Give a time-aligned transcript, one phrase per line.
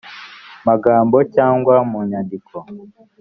[0.67, 2.57] magambo cyangwa mu nyandiko